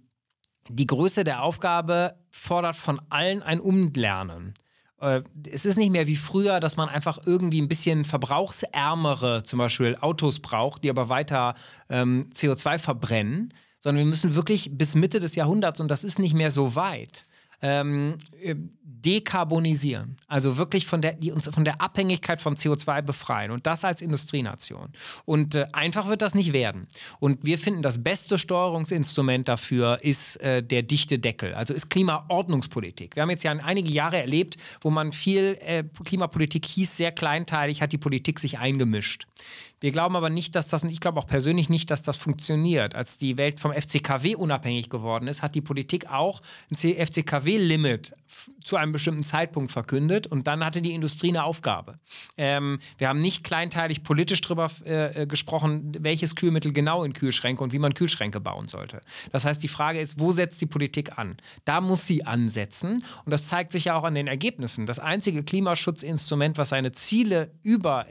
[0.69, 4.53] die Größe der Aufgabe fordert von allen ein Umlernen
[5.03, 9.59] äh, es ist nicht mehr wie früher, dass man einfach irgendwie ein bisschen verbrauchsärmere, zum
[9.59, 11.55] Beispiel Autos braucht, die aber weiter
[11.89, 16.33] ähm, CO2 verbrennen, sondern wir müssen wirklich bis Mitte des Jahrhunderts, und das ist nicht
[16.33, 17.25] mehr so weit,
[17.61, 20.17] ähm, äh, dekarbonisieren.
[20.27, 23.51] Also wirklich von der, die uns von der Abhängigkeit von CO2 befreien.
[23.51, 24.89] Und das als Industrienation.
[25.25, 26.87] Und äh, einfach wird das nicht werden.
[27.19, 31.53] Und wir finden, das beste Steuerungsinstrument dafür ist äh, der dichte Deckel.
[31.53, 33.15] Also ist Klimaordnungspolitik.
[33.15, 37.81] Wir haben jetzt ja einige Jahre erlebt, wo man viel äh, Klimapolitik hieß, sehr kleinteilig
[37.81, 39.27] hat die Politik sich eingemischt.
[39.83, 42.95] Wir glauben aber nicht, dass das, und ich glaube auch persönlich nicht, dass das funktioniert.
[42.95, 46.41] Als die Welt vom FCKW unabhängig geworden ist, hat die Politik auch
[46.71, 48.13] ein FCKW-Limit
[48.63, 51.99] zu einem bestimmten Zeitpunkt verkündet und dann hatte die Industrie eine Aufgabe.
[52.37, 57.63] Ähm, wir haben nicht kleinteilig politisch darüber äh, äh, gesprochen, welches Kühlmittel genau in Kühlschränke
[57.63, 59.01] und wie man Kühlschränke bauen sollte.
[59.31, 61.37] Das heißt, die Frage ist, wo setzt die Politik an?
[61.65, 64.85] Da muss sie ansetzen und das zeigt sich ja auch an den Ergebnissen.
[64.85, 68.07] Das einzige Klimaschutzinstrument, was seine Ziele über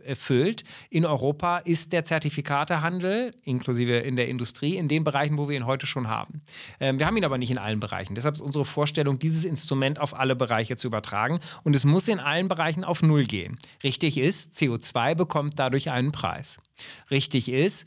[0.00, 5.56] erfüllt in Europa, ist der Zertifikatehandel, inklusive in der Industrie, in den Bereichen, wo wir
[5.56, 6.42] ihn heute schon haben.
[6.80, 8.14] Ähm, wir haben ihn aber nicht in allen Bereichen.
[8.14, 11.38] Deshalb ist unsere Vorstellung, dieses Instrument auf alle Bereiche zu übertragen.
[11.62, 13.58] Und es muss in allen Bereichen auf Null gehen.
[13.82, 16.60] Richtig ist, CO2 bekommt dadurch einen Preis.
[17.10, 17.86] Richtig ist,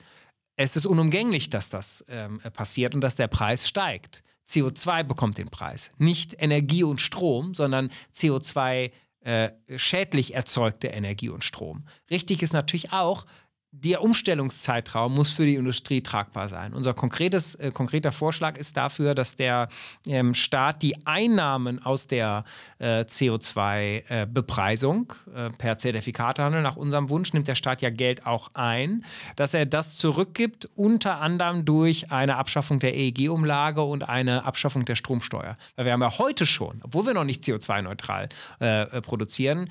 [0.56, 4.24] es ist unumgänglich, dass das ähm, passiert und dass der Preis steigt.
[4.48, 5.92] CO2 bekommt den Preis.
[5.98, 8.92] Nicht Energie und Strom, sondern CO2
[9.28, 11.86] äh, schädlich erzeugte Energie und Strom.
[12.10, 13.26] Richtig ist natürlich auch,
[13.84, 16.74] der Umstellungszeitraum muss für die Industrie tragbar sein.
[16.74, 19.68] Unser konkretes, äh, konkreter Vorschlag ist dafür, dass der
[20.06, 22.44] ähm, Staat die Einnahmen aus der
[22.80, 28.52] äh, CO2-Bepreisung äh, äh, per Zertifikatehandel, nach unserem Wunsch nimmt der Staat ja Geld auch
[28.54, 29.04] ein,
[29.36, 34.96] dass er das zurückgibt, unter anderem durch eine Abschaffung der EEG-Umlage und eine Abschaffung der
[34.96, 35.56] Stromsteuer.
[35.76, 38.30] Weil wir haben ja heute schon, obwohl wir noch nicht CO2-neutral
[38.62, 39.70] äh, äh, produzieren,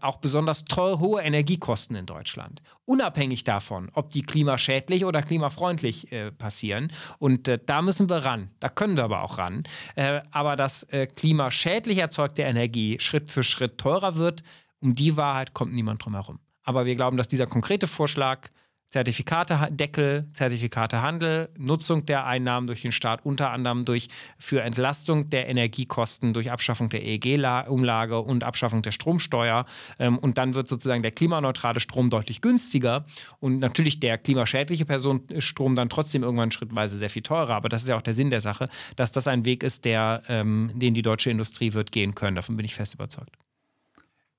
[0.00, 2.60] auch besonders teure, hohe Energiekosten in Deutschland.
[2.86, 6.92] Unabhängig unabhängig davon, ob die klimaschädlich oder klimafreundlich äh, passieren.
[7.18, 8.50] Und äh, da müssen wir ran.
[8.60, 9.64] Da können wir aber auch ran.
[9.96, 14.42] Äh, aber dass äh, klimaschädlich erzeugte Energie Schritt für Schritt teurer wird,
[14.80, 16.38] um die Wahrheit kommt niemand drum herum.
[16.64, 18.48] Aber wir glauben, dass dieser konkrete Vorschlag
[18.90, 26.34] Zertifikatedeckel, Zertifikatehandel, Nutzung der Einnahmen durch den Staat, unter anderem durch für Entlastung der Energiekosten,
[26.34, 29.64] durch Abschaffung der EEG-Umlage und Abschaffung der Stromsteuer.
[30.00, 33.04] Ähm, und dann wird sozusagen der klimaneutrale Strom deutlich günstiger
[33.38, 37.54] und natürlich der klimaschädliche Personenstrom dann trotzdem irgendwann schrittweise sehr viel teurer.
[37.54, 40.22] Aber das ist ja auch der Sinn der Sache, dass das ein Weg ist, der,
[40.28, 42.34] ähm, den die deutsche Industrie wird gehen können.
[42.34, 43.36] Davon bin ich fest überzeugt.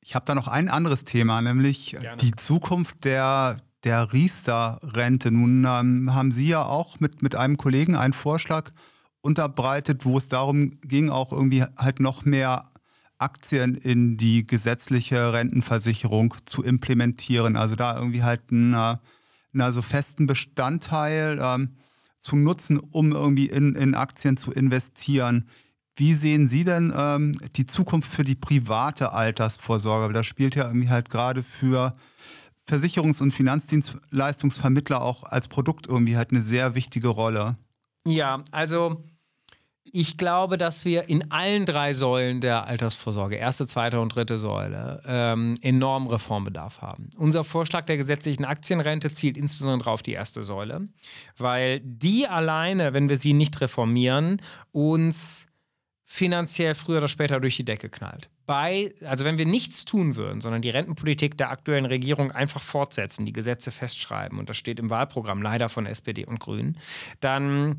[0.01, 2.17] Ich habe da noch ein anderes Thema, nämlich Gerne.
[2.17, 5.31] die Zukunft der der Riester-Rente.
[5.31, 8.71] Nun ähm, haben Sie ja auch mit, mit einem Kollegen einen Vorschlag
[9.21, 12.69] unterbreitet, wo es darum ging, auch irgendwie halt noch mehr
[13.17, 17.55] Aktien in die gesetzliche Rentenversicherung zu implementieren.
[17.55, 21.75] Also da irgendwie halt einen, einen so festen Bestandteil ähm,
[22.17, 25.47] zu nutzen, um irgendwie in, in Aktien zu investieren.
[25.95, 30.13] Wie sehen Sie denn ähm, die Zukunft für die private Altersvorsorge?
[30.13, 31.93] Das spielt ja irgendwie halt gerade für
[32.71, 37.55] Versicherungs- und Finanzdienstleistungsvermittler auch als Produkt irgendwie halt eine sehr wichtige Rolle.
[38.05, 39.03] Ja, also
[39.83, 45.01] Ich glaube, dass wir in allen drei Säulen der Altersvorsorge, erste, zweite und dritte Säule,
[45.05, 47.09] ähm, enormen Reformbedarf haben.
[47.17, 50.87] Unser Vorschlag der gesetzlichen Aktienrente zielt insbesondere auf die erste Säule,
[51.37, 54.39] weil die alleine, wenn wir sie nicht reformieren,
[54.71, 55.47] uns
[56.05, 58.29] finanziell früher oder später durch die Decke knallt.
[58.51, 63.25] Bei, also wenn wir nichts tun würden, sondern die Rentenpolitik der aktuellen Regierung einfach fortsetzen,
[63.25, 66.77] die Gesetze festschreiben, und das steht im Wahlprogramm leider von SPD und Grünen,
[67.21, 67.77] dann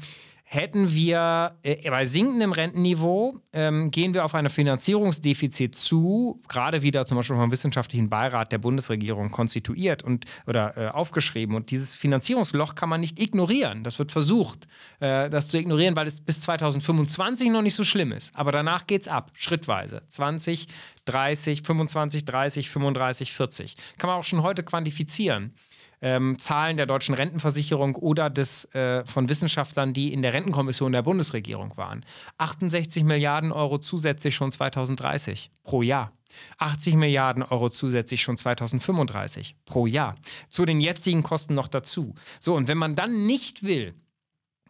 [0.52, 7.06] hätten wir äh, bei sinkendem Rentenniveau, ähm, gehen wir auf ein Finanzierungsdefizit zu, gerade wieder
[7.06, 11.56] zum Beispiel vom Wissenschaftlichen Beirat der Bundesregierung konstituiert und oder äh, aufgeschrieben.
[11.56, 13.82] Und dieses Finanzierungsloch kann man nicht ignorieren.
[13.82, 14.68] Das wird versucht,
[15.00, 18.36] äh, das zu ignorieren, weil es bis 2025 noch nicht so schlimm ist.
[18.36, 20.02] Aber danach geht es ab, schrittweise.
[20.08, 20.68] 20,
[21.06, 23.76] 30, 25, 30, 35, 40.
[23.96, 25.54] Kann man auch schon heute quantifizieren
[26.02, 31.02] ähm, Zahlen der deutschen Rentenversicherung oder des, äh, von Wissenschaftlern, die in der Rentenkommission der
[31.02, 32.04] Bundesregierung waren.
[32.38, 36.12] 68 Milliarden Euro zusätzlich schon 2030 pro Jahr.
[36.58, 40.16] 80 Milliarden Euro zusätzlich schon 2035 pro Jahr.
[40.48, 42.14] Zu den jetzigen Kosten noch dazu.
[42.40, 43.94] So, und wenn man dann nicht will,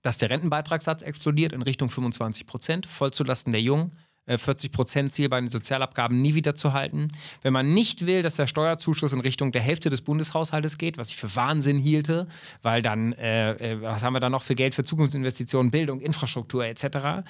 [0.02, 3.92] dass der Rentenbeitragssatz explodiert in Richtung 25 Prozent, voll zulasten der Jungen,
[4.28, 7.08] 40-Prozent-Ziel äh, bei den Sozialabgaben nie wieder zu halten.
[7.42, 11.08] Wenn man nicht will, dass der Steuerzuschuss in Richtung der Hälfte des Bundeshaushaltes geht, was
[11.08, 12.26] ich für Wahnsinn hielte,
[12.62, 16.64] weil dann, äh, äh was haben wir da noch für Geld für Zukunftsinvestitionen, Bildung, Infrastruktur
[16.64, 17.22] etc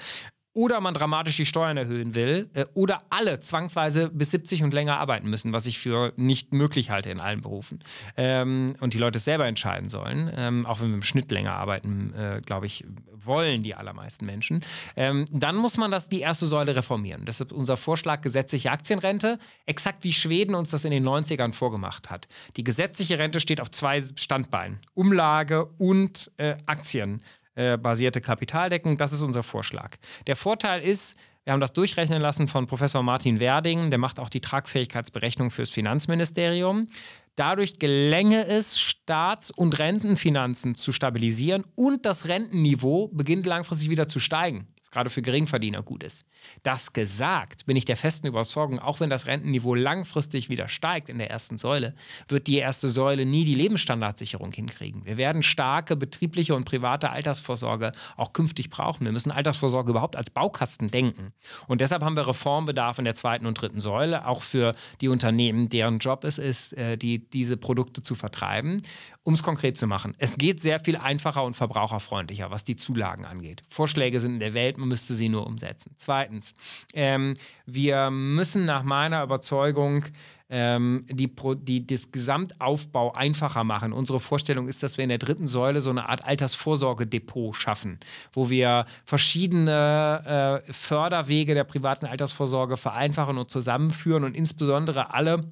[0.53, 4.99] oder man dramatisch die Steuern erhöhen will äh, oder alle zwangsweise bis 70 und länger
[4.99, 7.79] arbeiten müssen, was ich für nicht möglich halte in allen Berufen.
[8.17, 11.53] Ähm, und die Leute es selber entscheiden sollen, ähm, auch wenn wir im Schnitt länger
[11.53, 12.85] arbeiten, äh, glaube ich,
[13.25, 14.63] wollen die allermeisten Menschen.
[14.95, 17.25] Ähm, dann muss man das die erste Säule reformieren.
[17.25, 22.27] Deshalb unser Vorschlag gesetzliche Aktienrente, exakt wie Schweden uns das in den 90ern vorgemacht hat.
[22.57, 27.21] Die gesetzliche Rente steht auf zwei Standbeinen, Umlage und äh, Aktien.
[27.55, 28.97] Äh, basierte Kapitaldeckung.
[28.97, 29.91] Das ist unser Vorschlag.
[30.25, 34.29] Der Vorteil ist, wir haben das durchrechnen lassen von Professor Martin Werding, der macht auch
[34.29, 36.87] die Tragfähigkeitsberechnung fürs Finanzministerium.
[37.35, 44.19] Dadurch gelänge es, Staats- und Rentenfinanzen zu stabilisieren und das Rentenniveau beginnt langfristig wieder zu
[44.19, 46.25] steigen gerade für Geringverdiener gut ist.
[46.61, 51.17] Das gesagt, bin ich der festen Überzeugung, auch wenn das Rentenniveau langfristig wieder steigt in
[51.17, 51.93] der ersten Säule,
[52.27, 55.05] wird die erste Säule nie die Lebensstandardsicherung hinkriegen.
[55.05, 59.05] Wir werden starke betriebliche und private Altersvorsorge auch künftig brauchen.
[59.05, 61.33] Wir müssen Altersvorsorge überhaupt als Baukasten denken.
[61.67, 65.69] Und deshalb haben wir Reformbedarf in der zweiten und dritten Säule, auch für die Unternehmen,
[65.69, 68.77] deren Job es ist, äh, die, diese Produkte zu vertreiben.
[69.23, 73.25] Um es konkret zu machen, es geht sehr viel einfacher und verbraucherfreundlicher, was die Zulagen
[73.25, 73.63] angeht.
[73.69, 75.93] Vorschläge sind in der Welt, man müsste sie nur umsetzen.
[75.95, 76.53] Zweitens,
[76.93, 80.03] ähm, wir müssen nach meiner Überzeugung
[80.49, 83.93] ähm, die, die, das Gesamtaufbau einfacher machen.
[83.93, 87.97] Unsere Vorstellung ist, dass wir in der dritten Säule so eine Art Altersvorsorgedepot schaffen,
[88.33, 95.51] wo wir verschiedene äh, Förderwege der privaten Altersvorsorge vereinfachen und zusammenführen und insbesondere alle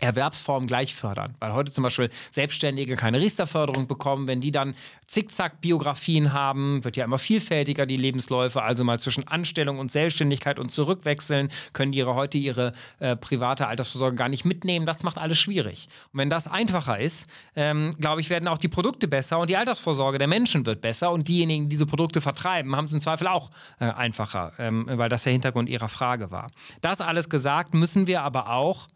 [0.00, 1.34] Erwerbsformen gleich fördern.
[1.38, 4.26] Weil heute zum Beispiel Selbstständige keine Riester-Förderung bekommen.
[4.26, 4.74] Wenn die dann
[5.06, 8.62] Zickzack-Biografien haben, wird ja immer vielfältiger die Lebensläufe.
[8.62, 13.68] Also mal zwischen Anstellung und Selbstständigkeit und zurückwechseln, können die ihre, heute ihre äh, private
[13.68, 14.86] Altersvorsorge gar nicht mitnehmen.
[14.86, 15.88] Das macht alles schwierig.
[16.12, 19.56] Und wenn das einfacher ist, ähm, glaube ich, werden auch die Produkte besser und die
[19.56, 21.12] Altersvorsorge der Menschen wird besser.
[21.12, 25.10] Und diejenigen, die diese Produkte vertreiben, haben es im Zweifel auch äh, einfacher, ähm, weil
[25.10, 26.46] das der Hintergrund ihrer Frage war.
[26.80, 28.88] Das alles gesagt, müssen wir aber auch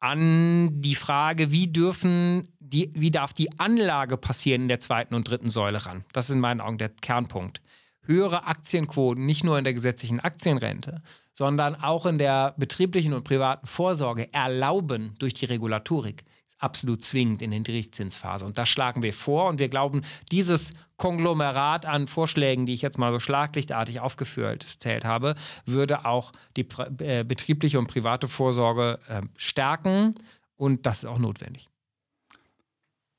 [0.00, 5.28] an die Frage, wie dürfen die, wie darf die Anlage passieren in der zweiten und
[5.28, 6.04] dritten Säule ran.
[6.12, 7.60] Das ist in meinen Augen der Kernpunkt.
[8.02, 13.66] Höhere Aktienquoten, nicht nur in der gesetzlichen Aktienrente, sondern auch in der betrieblichen und privaten
[13.66, 16.24] Vorsorge erlauben durch die Regulatorik
[16.60, 18.46] absolut zwingend in der Niedrigzinsphase.
[18.46, 22.98] Und das schlagen wir vor und wir glauben, dieses Konglomerat an Vorschlägen, die ich jetzt
[22.98, 26.66] mal so schlaglichtartig aufgeführt zählt habe, würde auch die
[26.98, 30.14] äh, betriebliche und private Vorsorge äh, stärken
[30.56, 31.68] und das ist auch notwendig.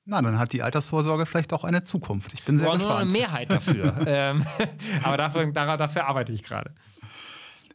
[0.06, 2.34] Na, dann hat die Altersvorsorge vielleicht auch eine Zukunft.
[2.34, 2.84] Ich bin sehr gespannt.
[2.84, 3.96] nur eine Mehrheit dafür.
[4.06, 4.46] ähm,
[5.04, 6.74] aber dafür, dafür arbeite ich gerade.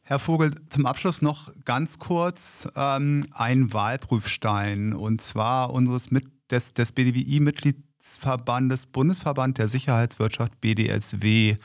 [0.09, 6.75] Herr Vogel, zum Abschluss noch ganz kurz ähm, ein Wahlprüfstein und zwar unseres mit, des,
[6.75, 11.57] des BDWI-Mitgliedsverbandes Bundesverband der Sicherheitswirtschaft BDSW.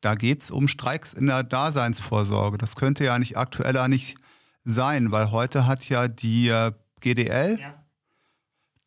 [0.00, 2.58] Da geht es um Streiks in der Daseinsvorsorge.
[2.58, 4.18] Das könnte ja nicht aktueller nicht
[4.64, 7.74] sein, weil heute hat ja die äh, GDL, ja.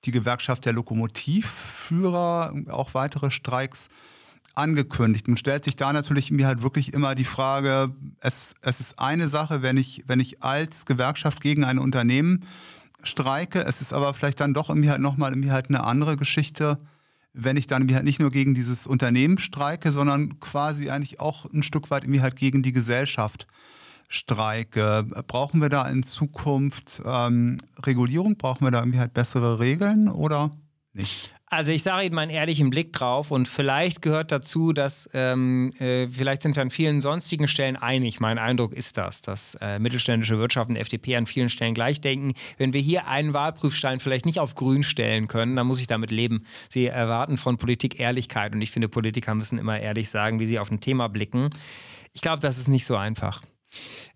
[0.05, 3.89] die Gewerkschaft der Lokomotivführer, auch weitere Streiks
[4.55, 5.27] angekündigt.
[5.27, 9.27] Nun stellt sich da natürlich mir halt wirklich immer die Frage, es, es ist eine
[9.27, 12.45] Sache, wenn ich, wenn ich als Gewerkschaft gegen ein Unternehmen
[13.03, 16.77] streike, es ist aber vielleicht dann doch irgendwie halt nochmal irgendwie halt eine andere Geschichte,
[17.33, 21.63] wenn ich dann halt nicht nur gegen dieses Unternehmen streike, sondern quasi eigentlich auch ein
[21.63, 23.47] Stück weit irgendwie halt gegen die Gesellschaft
[24.07, 25.03] streike.
[25.27, 28.37] Brauchen wir da in Zukunft ähm, Regulierung?
[28.37, 30.51] Brauchen wir da irgendwie halt bessere Regeln oder
[30.93, 31.35] nicht?
[31.45, 36.07] Also ich sage Ihnen meinen ehrlichen Blick drauf und vielleicht gehört dazu, dass ähm, äh,
[36.07, 38.19] vielleicht sind wir an vielen sonstigen Stellen einig.
[38.19, 42.33] Mein Eindruck ist das, dass äh, mittelständische Wirtschaft und FDP an vielen Stellen gleich denken.
[42.57, 46.09] Wenn wir hier einen Wahlprüfstein vielleicht nicht auf grün stellen können, dann muss ich damit
[46.09, 46.43] leben.
[46.69, 50.57] Sie erwarten von Politik Ehrlichkeit und ich finde, Politiker müssen immer ehrlich sagen, wie sie
[50.57, 51.49] auf ein Thema blicken.
[52.13, 53.43] Ich glaube, das ist nicht so einfach.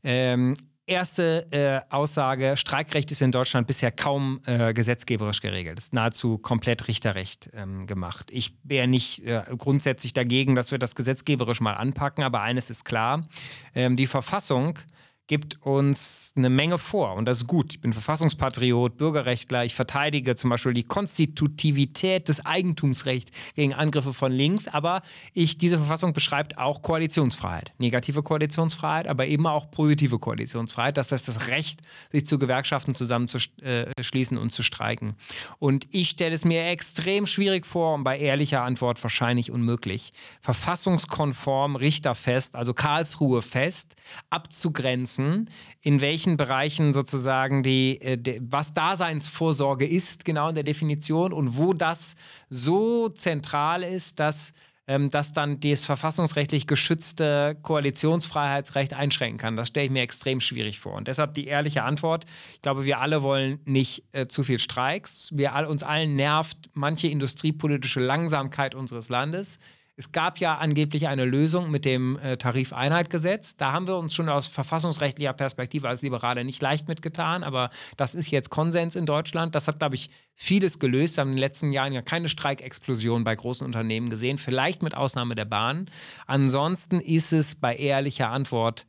[0.04, 0.56] Ähm,
[0.90, 5.78] Erste äh, Aussage, Streikrecht ist in Deutschland bisher kaum äh, gesetzgeberisch geregelt.
[5.78, 8.30] Es ist nahezu komplett Richterrecht ähm, gemacht.
[8.32, 12.86] Ich wäre nicht äh, grundsätzlich dagegen, dass wir das gesetzgeberisch mal anpacken, aber eines ist
[12.86, 13.28] klar,
[13.76, 14.80] ähm, die Verfassung
[15.28, 17.74] gibt uns eine Menge vor und das ist gut.
[17.74, 24.32] Ich bin Verfassungspatriot, Bürgerrechtler, ich verteidige zum Beispiel die Konstitutivität des Eigentumsrechts gegen Angriffe von
[24.32, 25.02] links, aber
[25.34, 27.74] ich, diese Verfassung beschreibt auch Koalitionsfreiheit.
[27.78, 30.96] Negative Koalitionsfreiheit, aber eben auch positive Koalitionsfreiheit.
[30.96, 35.16] Das heißt, das Recht, sich zu Gewerkschaften zusammenzuschließen und zu streiken.
[35.60, 41.76] Und ich stelle es mir extrem schwierig vor und bei ehrlicher Antwort wahrscheinlich unmöglich, verfassungskonform
[41.76, 43.96] richterfest, also Karlsruhe fest,
[44.30, 45.50] abzugrenzen setzen,
[45.82, 51.58] in welchen Bereichen sozusagen die, äh, die, was Daseinsvorsorge ist, genau in der Definition und
[51.58, 52.16] wo das
[52.50, 54.54] so zentral ist, dass
[54.88, 59.56] ähm, das dann das verfassungsrechtlich geschützte Koalitionsfreiheitsrecht einschränken kann.
[59.56, 60.94] Das stelle ich mir extrem schwierig vor.
[60.94, 65.30] Und deshalb die ehrliche Antwort, ich glaube, wir alle wollen nicht äh, zu viel Streiks.
[65.34, 69.60] Wir all, uns allen nervt manche industriepolitische Langsamkeit unseres Landes.
[70.00, 73.58] Es gab ja angeblich eine Lösung mit dem äh, Tarifeinheitgesetz.
[73.58, 78.14] Da haben wir uns schon aus verfassungsrechtlicher Perspektive als Liberale nicht leicht mitgetan, aber das
[78.14, 79.56] ist jetzt Konsens in Deutschland.
[79.56, 81.18] Das hat, glaube ich, vieles gelöst.
[81.18, 84.96] Wir haben in den letzten Jahren ja keine Streikexplosion bei großen Unternehmen gesehen, vielleicht mit
[84.96, 85.90] Ausnahme der Bahn.
[86.28, 88.86] Ansonsten ist es bei ehrlicher Antwort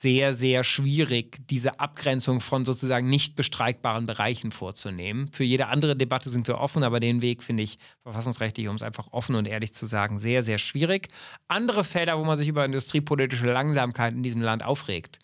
[0.00, 5.28] sehr, sehr schwierig, diese Abgrenzung von sozusagen nicht bestreikbaren Bereichen vorzunehmen.
[5.32, 8.84] Für jede andere Debatte sind wir offen, aber den Weg finde ich verfassungsrechtlich, um es
[8.84, 11.08] einfach offen und ehrlich zu sagen, sehr, sehr schwierig.
[11.48, 15.18] Andere Felder, wo man sich über industriepolitische Langsamkeit in diesem Land aufregt,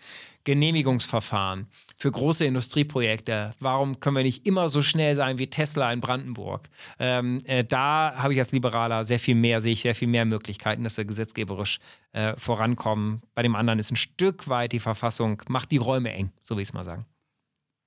[0.45, 3.55] Genehmigungsverfahren für große Industrieprojekte.
[3.61, 6.69] Warum können wir nicht immer so schnell sein wie Tesla in Brandenburg?
[6.99, 10.25] Ähm, äh, da habe ich als Liberaler sehr viel mehr, sehe ich sehr viel mehr
[10.25, 11.81] Möglichkeiten, dass wir gesetzgeberisch
[12.13, 13.23] äh, vorankommen.
[13.35, 16.63] Bei dem anderen ist ein Stück weit die Verfassung, macht die Räume eng, so will
[16.63, 17.07] ich es mal sagen.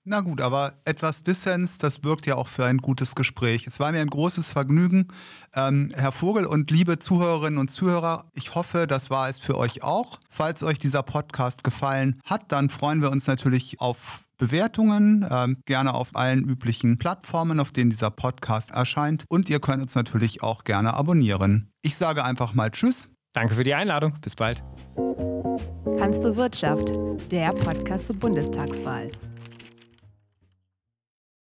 [0.10, 3.68] Na gut, aber etwas Dissens, das wirkt ja auch für ein gutes Gespräch.
[3.68, 5.10] Es war mir ein großes Vergnügen.
[5.54, 9.84] Ähm, Herr Vogel und liebe Zuhörerinnen und Zuhörer, ich hoffe, das war es für euch
[9.84, 10.18] auch.
[10.30, 15.94] Falls euch dieser Podcast gefallen hat, dann freuen wir uns natürlich auf Bewertungen, ähm, gerne
[15.94, 19.26] auf allen üblichen Plattformen, auf denen dieser Podcast erscheint.
[19.28, 21.70] Und ihr könnt uns natürlich auch gerne abonnieren.
[21.82, 23.10] Ich sage einfach mal Tschüss.
[23.34, 24.14] Danke für die Einladung.
[24.22, 24.64] Bis bald.
[26.00, 26.94] Kannst du Wirtschaft,
[27.30, 29.12] der Podcast zur Bundestagswahl.